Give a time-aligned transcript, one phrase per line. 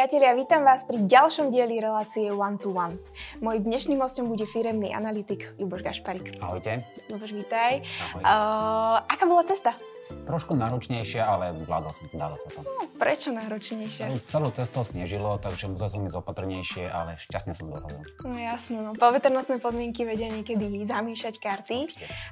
[0.00, 2.96] priatelia, vítam vás pri ďalšom dieli relácie One to One.
[3.44, 6.40] Mojím dnešným hostom bude firemný analytik Luboš Gašparik.
[6.40, 6.88] Ahojte.
[7.12, 7.84] Luboš, vítaj.
[8.08, 8.24] Ahoj.
[8.24, 9.76] Uh, aká bola cesta?
[10.26, 12.60] Trošku náročnejšie, ale som, dalo sa to.
[12.62, 14.10] No, prečo náročnejšie?
[14.26, 18.02] Celú cestu snežilo, takže musel som ísť opatrnejšie, ale šťastne som dorazil.
[18.22, 21.78] No jasné, no poveternostné podmienky vedia niekedy zamýšľať karty.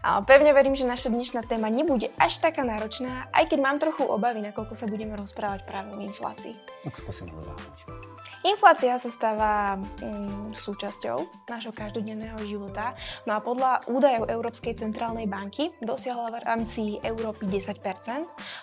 [0.05, 4.05] A pevne verím, že naša dnešná téma nebude až taká náročná, aj keď mám trochu
[4.06, 6.55] obavy, nakoľko sa budeme rozprávať práve o inflácii.
[6.86, 8.08] Tak skúsim ho zahrnúť.
[8.47, 12.95] Inflácia sa stáva mm, súčasťou nášho každodenného života.
[13.27, 17.67] No a podľa údajov Európskej centrálnej banky dosiahla v rámci Európy 10%,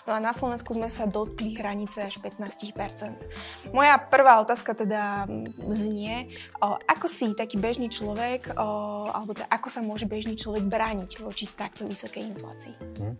[0.08, 3.70] no a na Slovensku sme sa dotkli hranice až 15%.
[3.70, 8.66] Moja prvá otázka teda mm, znie, o, ako si taký bežný človek, o,
[9.14, 12.74] alebo teda, ako sa môže bežný človek brániť voči takto vysokej inflácii?
[12.98, 13.14] Hm.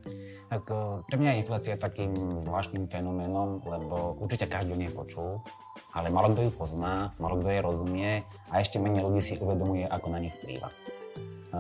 [0.51, 0.63] Tak
[1.07, 5.43] pre mňa je inflácia takým zvláštnym fenoménom, lebo určite každý o nej počul
[5.97, 8.11] ale malo kto ju pozná, malo kto jej rozumie
[8.53, 10.69] a ešte menej ľudí si uvedomuje, ako na nich vplýva.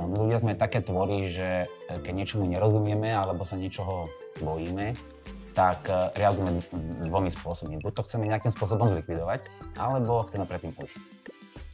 [0.05, 1.67] Ľudia sme také tvory, že e,
[2.03, 4.11] keď niečomu nerozumieme alebo sa niečoho
[4.43, 4.93] bojíme,
[5.57, 6.61] tak e, reagujeme
[7.09, 7.81] dvomi spôsobmi.
[7.81, 9.49] Buď to chceme nejakým spôsobom zlikvidovať,
[9.81, 11.01] alebo chceme predtým ujsť.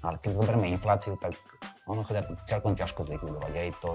[0.02, 1.34] Ale keď zoberieme infláciu, tak
[1.86, 3.52] ono chodí celkom ťažko zlikvidovať.
[3.58, 3.88] Aj to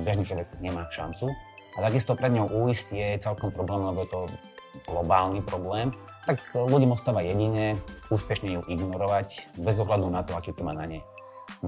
[0.00, 1.28] bežný človek nemá šancu.
[1.76, 4.20] A takisto pred ňou újsť je celkom problém, lebo je to
[4.88, 5.92] globálny problém
[6.28, 7.80] tak ľuďom ostáva jedine
[8.12, 11.00] úspešne ju ignorovať, bez ohľadu na to, aký to má na ne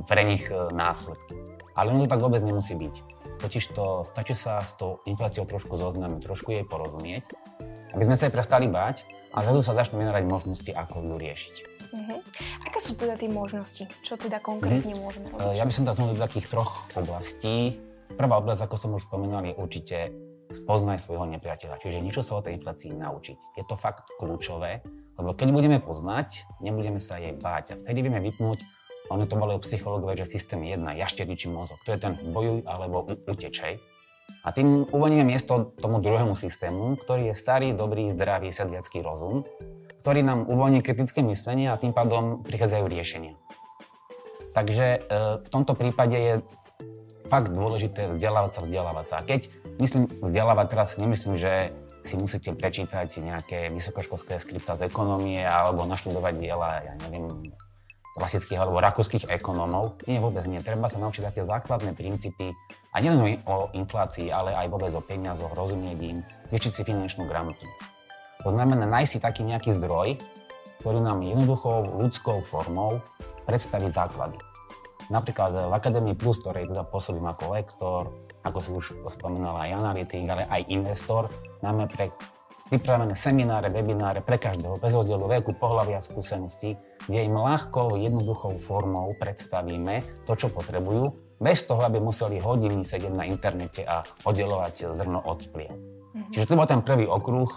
[0.06, 1.34] pre nich e, následky.
[1.74, 2.94] Ale ono to tak vôbec nemusí byť.
[3.40, 7.24] Totiž to stačí sa s tou infláciou trošku zoznámiť, trošku jej porozumieť,
[7.96, 11.56] aby sme sa jej prestali báť a zrazu sa začnú vynerať možnosti, ako ju riešiť.
[11.90, 12.18] Uh-huh.
[12.66, 13.86] Aké sú teda tie možnosti?
[14.02, 15.04] Čo teda konkrétne uh-huh.
[15.06, 15.58] môžeme robiť?
[15.58, 17.78] Ja by som to do takých troch oblastí.
[18.14, 19.98] Prvá oblasť, ako som už spomenul, je určite
[20.50, 21.78] spoznaj svojho nepriateľa.
[21.78, 23.38] Čiže niečo sa o tej inflácii naučiť.
[23.54, 24.82] Je to fakt kľúčové,
[25.14, 28.58] lebo keď budeme poznať, nebudeme sa jej báť a vtedy vieme vypnúť,
[29.10, 31.82] oni to volajú psychológovia, že systém 1, jašteričí mozog.
[31.82, 33.82] To je ten bojuj alebo utečej.
[34.46, 39.44] A tým uvoľníme miesto tomu druhému systému, ktorý je starý, dobrý, zdravý, sedliacký rozum,
[40.00, 43.34] ktorý nám uvoľní kritické myslenie a tým pádom prichádzajú riešenia.
[44.54, 44.98] Takže e,
[45.44, 46.34] v tomto prípade je
[47.28, 49.14] fakt dôležité vzdelávať sa, vzdelávať sa.
[49.20, 55.44] A keď myslím vzdelávať, teraz nemyslím, že si musíte prečítať nejaké vysokoškolské skripta z ekonomie
[55.44, 57.52] alebo naštudovať diela, ja neviem,
[58.18, 60.02] klasických alebo rakúskych ekonómov.
[60.06, 60.58] Nie, vôbec nie.
[60.58, 62.54] Treba sa naučiť také základné princípy,
[62.90, 66.18] a nielen o inflácii, ale aj vôbec o peniazoch, rozumieť im,
[66.50, 67.82] zvyšiť si finančnú gramotnosť.
[68.42, 70.18] To znamená nájsť si taký nejaký zdroj,
[70.82, 72.98] ktorý nám jednoduchou ľudskou formou
[73.46, 74.42] predstaví základy.
[75.10, 78.02] Napríklad v Akadémii Plus, ktorej teda pôsobím ako lektor,
[78.42, 81.30] ako si už spomínala aj analytik, ale aj investor,
[81.62, 82.10] máme pre
[82.70, 86.78] pripravené semináre, webináre pre každého, bez rozdielu veku, pohľavia, skúseností,
[87.10, 91.10] kde im ľahkou, jednoduchou formou predstavíme to, čo potrebujú,
[91.42, 95.74] bez toho, aby museli hodiny sedieť na internete a oddelovať zrno od pliev.
[95.74, 96.30] Mm-hmm.
[96.30, 97.50] Čiže to bol ten prvý okruh,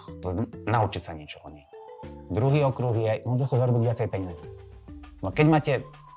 [0.66, 1.68] naučiť sa niečo o nej.
[2.34, 4.46] Druhý okruh je jednoducho zarobiť viacej peniazy.
[5.22, 5.74] No keď máte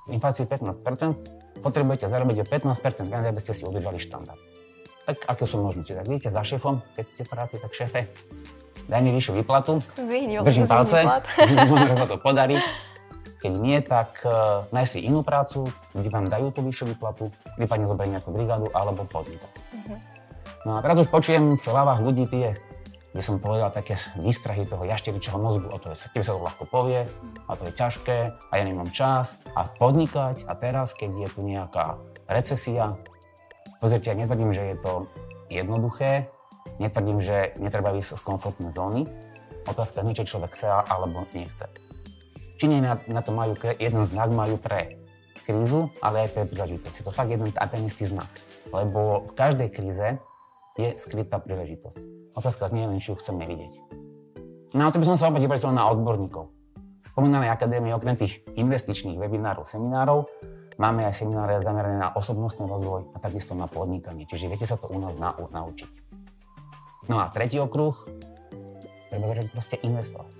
[0.08, 4.40] infláciu 15%, potrebujete zarobiť o 15% viac, aby ste si udržali štandard.
[5.06, 5.94] Tak aké sú možnosti?
[5.94, 8.00] Tak vidíte, za šéfom, keď ste v práci, tak šéfe,
[8.86, 11.02] daj mi vyššiu výplatu, Zvihni, držím palce,
[11.66, 12.58] možno sa to podarí.
[13.36, 17.84] Keď nie, tak uh, nájsť si inú prácu, kde vám dajú tú vyššiu výplatu, prípadne
[17.84, 19.52] zobrať nejakú brigádu alebo podnikať.
[19.52, 19.98] Uh-huh.
[20.66, 22.56] No a teraz už počujem v hlavách ľudí tie
[23.16, 27.08] kde som povedal také výstrahy toho jašteričieho mozgu, o to je, sa to ľahko povie,
[27.48, 31.40] a to je ťažké, a ja nemám čas, a podnikať, a teraz, keď je tu
[31.40, 31.96] nejaká
[32.28, 33.00] recesia,
[33.80, 34.92] pozrite, ja netvrdím, že je to
[35.48, 36.28] jednoduché,
[36.78, 39.08] netvrdím, že netreba ísť z komfortnej zóny,
[39.66, 41.66] otázka je, či človek chce alebo nechce.
[42.56, 44.96] Číne na, na to majú, jeden znak majú pre
[45.44, 46.94] krízu, ale aj pre príležitosť.
[46.98, 48.28] Je to fakt jeden a ten istý znak.
[48.72, 50.18] Lebo v každej kríze
[50.80, 52.32] je skrytá príležitosť.
[52.34, 53.74] Otázka znie len, či ju chceme vidieť.
[54.74, 56.52] No a to by som sa opäť obrátil na odborníkov.
[57.06, 60.26] Spomínanej akadémii okrem tých investičných webinárov, seminárov,
[60.76, 64.28] máme aj semináre zamerané na osobnostný rozvoj a takisto na podnikanie.
[64.28, 66.05] Čiže viete sa to u nás na, naučiť.
[67.06, 67.94] No a tretí okruh,
[69.14, 70.34] treba začať proste investovať.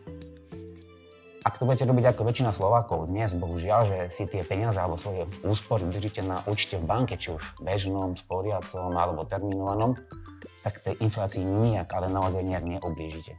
[1.46, 5.30] Ak to budete robiť ako väčšina Slovákov dnes, bohužiaľ, že si tie peniaze alebo svoje
[5.46, 9.94] úspory držíte na účte v banke, či už bežnom, sporiacom alebo terminovanom,
[10.66, 13.38] tak tej inflácii nijak, ale naozaj nejak neoblížite.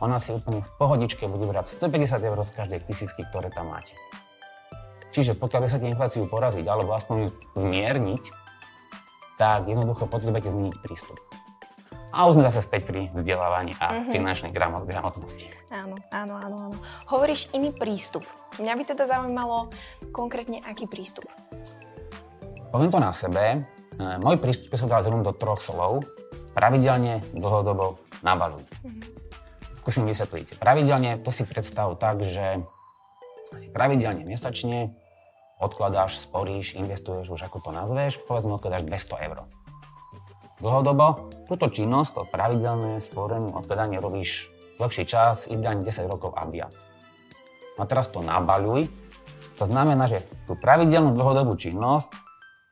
[0.00, 3.92] Ona si úplne v pohodičke bude brať 150 eur z každej tisícky, ktoré tam máte.
[5.12, 8.24] Čiže pokiaľ chcete infláciu poraziť alebo aspoň zmierniť,
[9.36, 11.20] tak jednoducho potrebujete zmeniť prístup.
[12.16, 14.08] A už sme zase späť pri vzdelávaní a mm-hmm.
[14.08, 15.52] finančnej gramot- gramotnosti.
[15.68, 16.78] Áno, áno, áno, áno.
[17.12, 18.24] Hovoríš iný prístup.
[18.56, 19.68] Mňa by teda zaujímalo
[20.16, 21.28] konkrétne, aký prístup.
[22.72, 23.68] Poviem to na sebe.
[24.00, 26.08] E, môj prístup sa dá zhrnúť do troch slov.
[26.56, 28.64] Pravidelne, dlhodobo, nabaluj.
[28.80, 29.02] Mm-hmm.
[29.76, 30.56] Skúsim vysvetliť.
[30.56, 32.64] Pravidelne to si predstav tak, že
[33.60, 34.96] si pravidelne mesačne
[35.60, 39.38] odkladáš, sporíš, investuješ, už ako to nazveš, povedzme odkladáš 200 eur.
[40.56, 44.48] Dlhodobo túto činnosť, to pravidelné sporenie, odkladanie robíš
[44.80, 46.88] dlhší čas, ideálne 10 rokov a viac.
[47.76, 48.88] A teraz to nabaľuj.
[49.60, 52.12] To znamená, že tú pravidelnú dlhodobú činnosť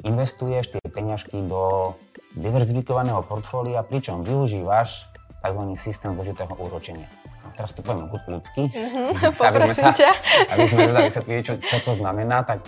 [0.05, 1.97] investuješ tie peňažky do
[2.37, 5.09] diverzifikovaného portfólia, pričom využívaš
[5.45, 5.63] tzv.
[5.77, 7.09] systém zložitého úročenia.
[7.45, 8.69] A teraz to poviem ľudsky.
[8.73, 10.11] Mm-hmm, poprosím ťa.
[10.57, 12.65] Aby sme teda vysvetlili, čo, čo to znamená, tak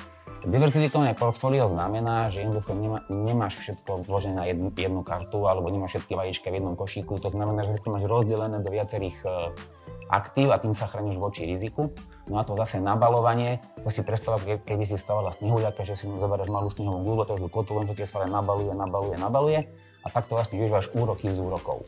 [0.47, 5.99] Diverzifikované portfólio znamená, že jednoducho nemá, nemáš všetko vložené na jednu, jednu kartu alebo nemáš
[5.99, 7.19] všetky vajíčka v jednom košíku.
[7.19, 9.51] To znamená, že to máš rozdelené do viacerých uh,
[10.07, 11.91] aktív a tým sa chrániš voči riziku.
[12.31, 16.07] No a to zase nabalovanie, to si predstava, ke, keby si stavala snehuľaka, že si
[16.07, 19.67] zoberieš malú snehovú gulu, to je kotú, len že sa len nabaluje, nabaluje, nabaluje
[20.03, 21.83] a takto vlastne využívaš úroky z úrokov.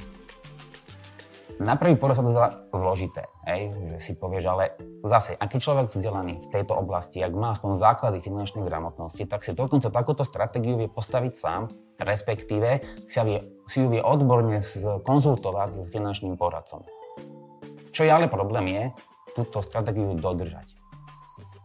[1.59, 5.91] Na prvý pohľad sa to zdá zložité, hej, že si povieš, ale zase, aký človek
[5.91, 10.79] vzdelaný v tejto oblasti, ak má aspoň základy finančnej gramotnosti, tak si dokonca takúto stratégiu
[10.79, 11.67] vie postaviť sám,
[11.99, 14.63] respektíve si, vie, si ju vie odborne
[15.03, 16.87] konzultovať s finančným poradcom.
[17.91, 18.85] Čo je ale problém je,
[19.35, 20.79] túto stratégiu dodržať.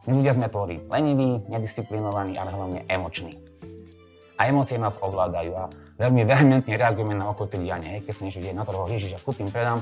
[0.10, 3.43] My ľudia sme tvorí leniví, nedisciplinovaní, ale hlavne emoční.
[4.44, 5.72] A emócie nás ovládajú a
[6.04, 8.04] veľmi vehementne reagujeme na okolité dianie.
[8.04, 9.80] Keď sa niečo deje na trhu, Ježiš, ja kúpim, predám.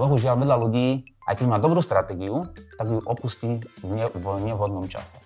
[0.00, 2.48] Bohužiaľ, veľa ľudí, aj keď má dobrú stratégiu,
[2.80, 5.20] tak ju opustí v, ne, v nevhodnom čase.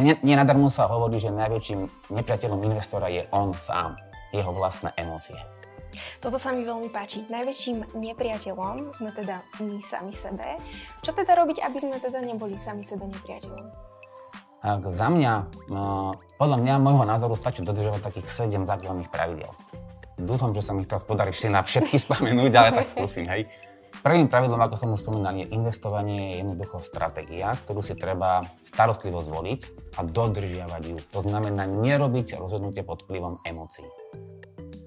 [0.00, 4.00] Nenadarmo sa hovorí, že najväčším nepriateľom investora je on sám,
[4.32, 5.36] jeho vlastné emócie.
[6.24, 7.28] Toto sa mi veľmi páči.
[7.28, 10.56] Najväčším nepriateľom sme teda my sami sebe.
[11.04, 13.93] Čo teda robiť, aby sme teda neboli sami sebe nepriateľom?
[14.64, 15.32] Tak za mňa,
[15.68, 19.52] no, podľa mňa, môjho názoru stačí dodržovať takých 7 základných pravidel.
[20.16, 23.44] Dúfam, že sa mi teraz podarí na všetky spomenúť, ale tak skúsim, hej.
[24.00, 29.20] Prvým pravidlom, ako som už spomínal, je investovanie je jednoducho stratégia, ktorú si treba starostlivo
[29.20, 29.60] zvoliť
[29.96, 30.96] a dodržiavať ju.
[31.12, 33.88] To znamená nerobiť rozhodnutie pod vplyvom emócií.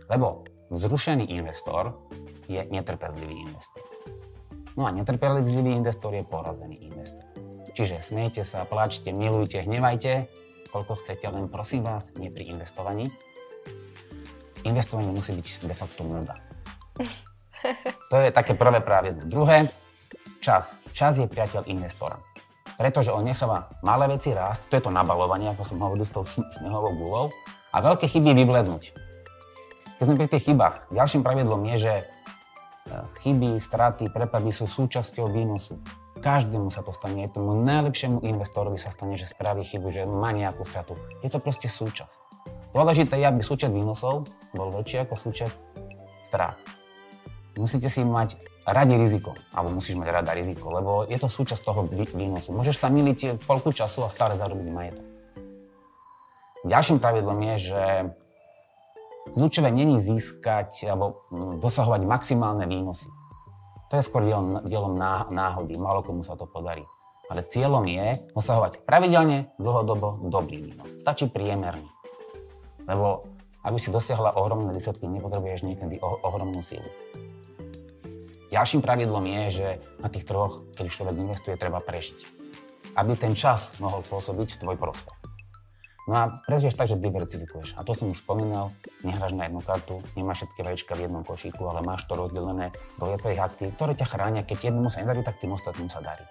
[0.10, 0.42] Lebo
[0.74, 1.94] vzrušený investor
[2.50, 3.86] je netrpezlivý investor.
[4.74, 7.37] No a netrpezlivý investor je porazený investor.
[7.78, 10.26] Čiže smejte sa, plačte, milujte, hnevajte,
[10.74, 13.14] koľko chcete, len prosím vás, nie pri investovaní.
[14.66, 16.42] Investovanie musí byť de facto nuda.
[18.14, 19.26] To je také prvé pravidlo.
[19.30, 19.70] Druhé,
[20.40, 20.78] čas.
[20.94, 22.22] Čas je priateľ investora.
[22.78, 26.24] Pretože on necháva malé veci rásť, to je to nabalovanie, ako som hovoril s tou
[26.26, 27.26] snehovou gulou,
[27.74, 28.84] a veľké chyby vyblednúť.
[29.98, 32.06] Keď sme pri tých chybách, ďalším pravidlom je, že e,
[33.26, 35.82] chyby, straty, prepady sú súčasťou výnosu.
[36.18, 40.66] Každému sa to stane, tomu najlepšiemu investorovi sa stane, že spraví chybu, že má nejakú
[40.66, 40.98] stratu.
[41.22, 42.26] Je to proste súčasť.
[42.74, 45.54] Dôležité je, aby súčet výnosov bol väčší ako súčet
[46.26, 46.58] strát.
[47.58, 48.38] Musíte si mať
[48.68, 52.54] radi riziko, alebo musíš mať rada riziko, lebo je to súčasť toho výnosu.
[52.54, 55.06] Môžeš sa miliť polku času a stále zarobiť majetok.
[56.68, 57.84] Ďalším pravidlom je, že
[59.32, 63.08] kľúčové není získať alebo mm, dosahovať maximálne výnosy.
[63.88, 65.00] To je skôr dielom, dielom
[65.32, 66.84] náhody, málo komu sa to podarí.
[67.28, 70.96] Ale cieľom je dosahovať pravidelne, dlhodobo dobrý výnos.
[71.00, 71.88] Stačí priemerný.
[72.88, 73.28] Lebo
[73.68, 76.88] aby si dosiahla ohromné výsledky, nepotrebuješ niekedy ohromnú sílu.
[78.48, 79.68] Ďalším pravidlom je, že
[80.00, 82.24] na tých troch, keď už človek investuje, treba prežiť.
[82.96, 85.17] Aby ten čas mohol pôsobiť v tvoj prospech.
[86.08, 87.76] No a prežiješ tak, že diverzifikuješ.
[87.76, 88.72] A to som už spomínal,
[89.04, 93.12] nehráš na jednu kartu, nemáš všetky vajíčka v jednom košíku, ale máš to rozdelené do
[93.12, 94.48] viacerých aktív, ktoré ťa chránia.
[94.48, 96.24] Keď jednomu sa nedarí, tak tým ostatným sa darí.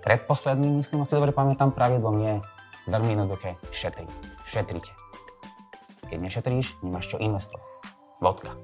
[0.00, 2.34] Predposledným, myslím, ak si dobre pamätám, pravidlom je
[2.88, 4.10] veľmi jednoduché šetriť.
[4.48, 4.92] Šetrite.
[6.08, 7.66] Keď nešetríš, nemáš čo investovať.
[8.24, 8.56] Vodka.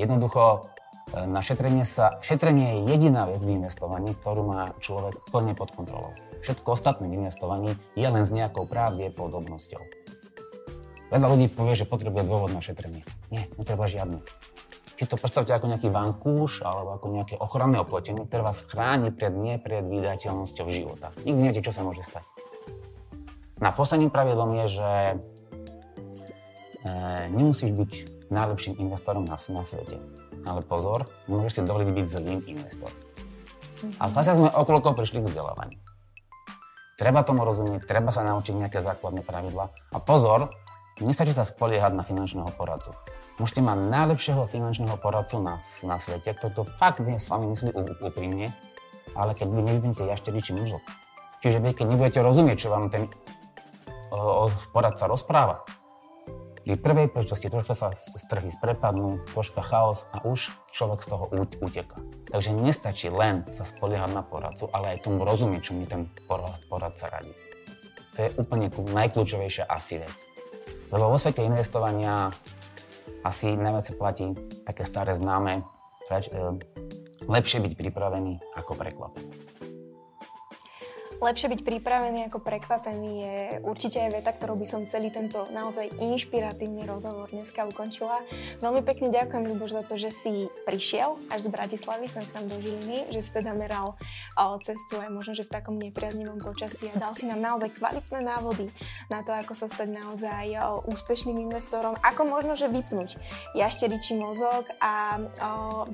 [0.00, 0.72] Jednoducho,
[1.12, 5.68] e, na šetrenie sa, šetrenie je jediná vec v investovaní, ktorú má človek plne pod
[5.76, 6.16] kontrolou.
[6.40, 9.82] Všetko ostatné v investovaní je len s nejakou pravdepodobnosťou.
[11.10, 13.02] Veľa ľudí povie, že potrebuje dôvod na šetrenie.
[13.28, 14.22] Nie, netreba žiadny.
[14.94, 19.32] Si to predstavte ako nejaký vankúš alebo ako nejaké ochranné opletenie, ktoré vás chráni pred
[19.32, 21.08] nepredvídateľnosťou života.
[21.24, 22.22] Nikdy neviete, čo sa môže stať.
[23.60, 24.90] Na posledným pravidlom je, že
[26.84, 26.94] e,
[27.32, 27.92] nemusíš byť
[28.28, 29.98] najlepším investorom na, na svete.
[30.44, 32.96] Ale pozor, nemôžeš si dovoliť byť zlým investorom.
[33.96, 35.89] A zase sme okolo prišli k vzdelávaniu.
[37.00, 39.72] Treba tomu rozumieť, treba sa naučiť nejaké základné pravidla.
[39.96, 40.52] A pozor,
[41.00, 42.92] Nestačí sa spoliehať na finančného poradcu.
[43.40, 45.56] Môžete mať najlepšieho finančného poradcu na,
[45.88, 47.72] na svete, kto to fakt nie s vami myslí
[48.04, 48.52] úprimne,
[49.16, 50.84] ale keď vy nevyvinete jašteričí mozog.
[51.40, 53.08] Čiže vy, keď nebudete rozumieť, čo vám ten
[54.12, 55.64] o, poradca rozpráva,
[56.68, 61.24] pri prvej príležitosti troška sa strhy sprepadnú, troška chaos a už človek z toho
[61.64, 61.96] uteka.
[62.30, 66.06] Takže nestačí len sa spoliehať na poradcu, ale aj tomu rozumieť, čo mi ten
[66.70, 67.34] poradca radí.
[68.14, 70.14] To je úplne najkľúčovejšia asi vec.
[70.94, 72.30] Lebo vo svete investovania
[73.26, 74.30] asi najviac sa platí
[74.62, 75.66] také staré známe,
[76.10, 76.58] e,
[77.26, 79.39] lepšie byť pripravený ako prekvapený.
[81.20, 85.92] Lepšie byť pripravený ako prekvapený je určite aj veta, ktorou by som celý tento naozaj
[86.00, 88.24] inšpiratívny rozhovor dneska ukončila.
[88.64, 92.48] Veľmi pekne ďakujem, Luboš, za to, že si prišiel až z Bratislavy sem k nám
[92.48, 94.00] do Žiliny, že si teda meral
[94.64, 96.88] cestu aj možno, že v takom nepriaznivom počasí.
[96.88, 98.72] A dal si nám naozaj kvalitné návody
[99.12, 100.56] na to, ako sa stať naozaj
[100.88, 103.20] úspešným investorom, ako možno, že vypnúť
[103.52, 105.20] jašteričí mozog a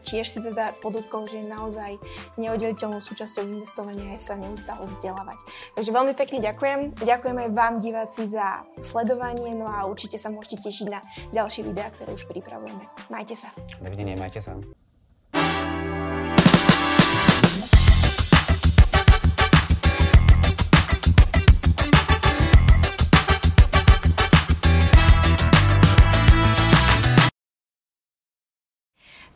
[0.06, 1.98] tiež si teda podotkol, že je naozaj
[2.38, 5.38] neoddeliteľnou súčasťou investovania aj sa neustále vzdelávať vzdelávať.
[5.72, 6.80] Takže veľmi pekne ďakujem.
[7.00, 11.00] Ďakujem aj vám diváci za sledovanie, no a určite sa môžete tešiť na
[11.32, 12.84] ďalšie videá, ktoré už pripravujeme.
[13.08, 13.48] Majte sa.
[13.80, 14.60] Dovidenia, majte sa.